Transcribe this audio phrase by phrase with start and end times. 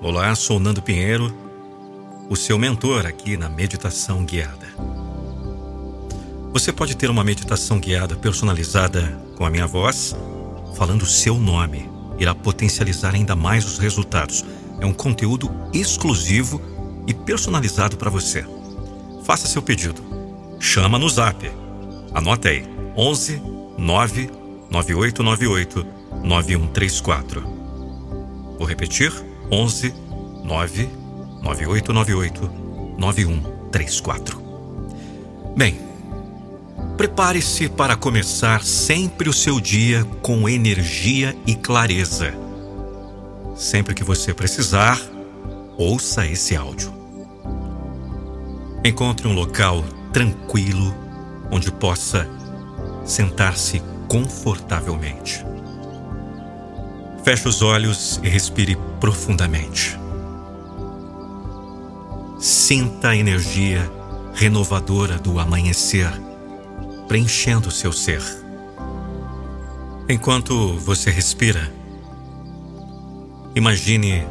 [0.00, 1.34] Olá, sou Nando Pinheiro,
[2.30, 4.68] o seu mentor aqui na meditação guiada.
[6.52, 10.14] Você pode ter uma meditação guiada personalizada com a minha voz,
[10.76, 11.90] falando o seu nome.
[12.16, 14.44] Irá potencializar ainda mais os resultados.
[14.80, 16.62] É um conteúdo exclusivo
[17.08, 18.46] e personalizado para você.
[19.24, 20.00] Faça seu pedido.
[20.60, 21.50] Chama no zap.
[22.14, 22.64] Anote aí:
[22.96, 23.42] 11
[23.76, 24.30] 9
[24.70, 25.86] 9898
[26.22, 27.42] 9134.
[28.56, 29.12] Vou repetir:
[29.50, 29.94] 11
[30.44, 30.88] 9
[31.42, 32.50] 9898
[32.98, 34.42] 9134.
[35.56, 35.80] Bem,
[36.96, 42.34] prepare-se para começar sempre o seu dia com energia e clareza.
[43.56, 45.00] Sempre que você precisar,
[45.76, 46.92] ouça esse áudio.
[48.84, 50.94] Encontre um local tranquilo
[51.50, 52.28] onde possa
[53.04, 55.44] sentar-se confortavelmente.
[57.28, 60.00] Feche os olhos e respire profundamente.
[62.40, 63.86] Sinta a energia
[64.32, 66.10] renovadora do amanhecer
[67.06, 68.22] preenchendo seu ser.
[70.08, 71.70] Enquanto você respira,
[73.54, 74.26] imagine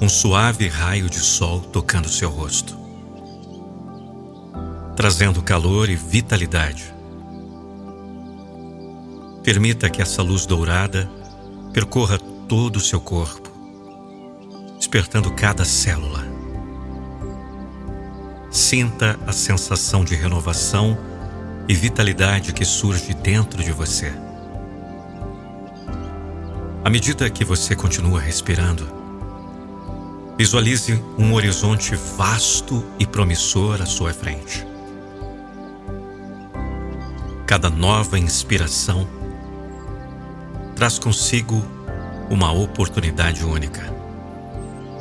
[0.00, 2.78] um suave raio de sol tocando seu rosto,
[4.94, 6.94] trazendo calor e vitalidade.
[9.42, 11.17] Permita que essa luz dourada
[11.72, 13.50] percorra todo o seu corpo,
[14.76, 16.26] despertando cada célula.
[18.50, 20.98] Sinta a sensação de renovação
[21.68, 24.12] e vitalidade que surge dentro de você.
[26.84, 28.88] À medida que você continua respirando,
[30.38, 34.66] visualize um horizonte vasto e promissor à sua frente.
[37.46, 39.06] Cada nova inspiração
[40.78, 41.60] traz consigo
[42.30, 43.92] uma oportunidade única.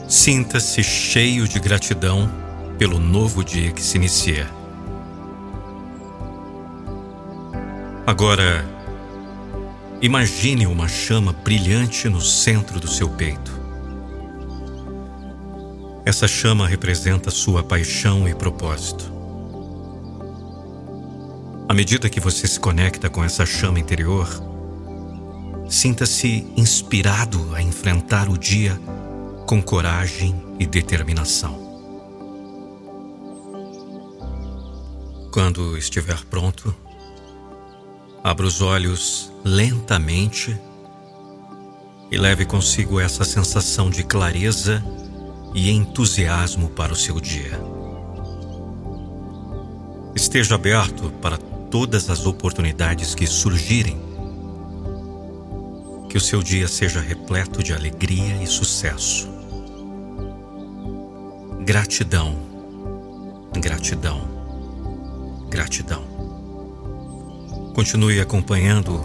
[0.09, 2.27] Sinta-se cheio de gratidão
[2.79, 4.49] pelo novo dia que se inicia.
[8.07, 8.65] Agora,
[10.01, 13.51] imagine uma chama brilhante no centro do seu peito.
[16.03, 19.13] Essa chama representa sua paixão e propósito.
[21.69, 24.56] À medida que você se conecta com essa chama interior,
[25.69, 28.79] Sinta-se inspirado a enfrentar o dia
[29.45, 31.67] com coragem e determinação.
[35.31, 36.73] Quando estiver pronto,
[38.23, 40.57] abra os olhos lentamente
[42.09, 44.81] e leve consigo essa sensação de clareza
[45.53, 47.59] e entusiasmo para o seu dia.
[50.15, 54.06] Esteja aberto para todas as oportunidades que surgirem
[56.09, 59.29] que o seu dia seja repleto de alegria e sucesso.
[61.65, 62.37] Gratidão,
[63.59, 64.21] gratidão,
[65.49, 66.03] gratidão.
[67.73, 69.03] Continue acompanhando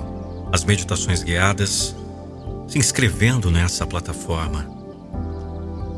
[0.53, 1.95] as meditações guiadas,
[2.69, 4.71] se inscrevendo nessa plataforma,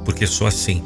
[0.04, 0.82] porque só assim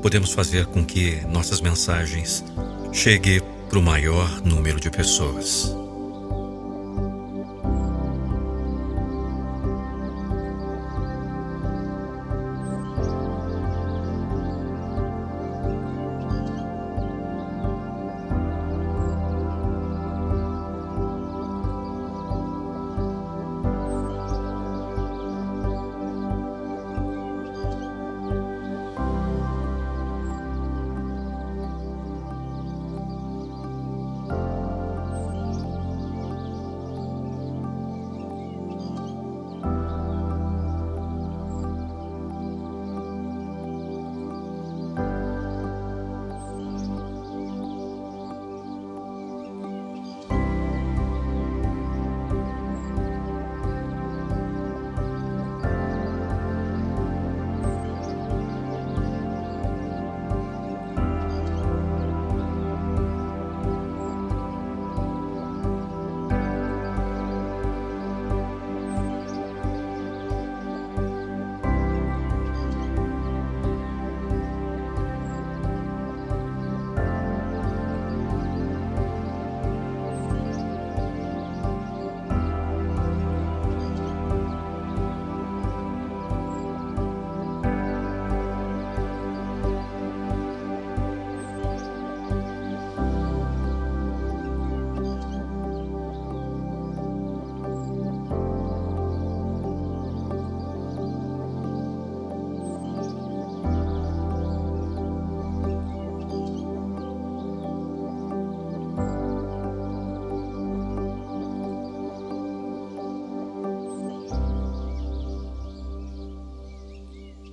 [0.00, 2.44] podemos fazer com que nossas mensagens
[2.92, 5.81] cheguem para o maior número de pessoas.